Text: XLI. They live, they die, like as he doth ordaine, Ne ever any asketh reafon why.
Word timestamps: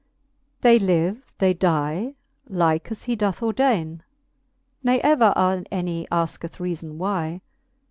XLI. 0.01 0.61
They 0.61 0.79
live, 0.79 1.33
they 1.37 1.53
die, 1.53 2.15
like 2.49 2.89
as 2.89 3.03
he 3.03 3.15
doth 3.15 3.39
ordaine, 3.43 4.01
Ne 4.83 4.99
ever 5.01 5.31
any 5.69 6.07
asketh 6.09 6.57
reafon 6.57 6.93
why. 6.93 7.41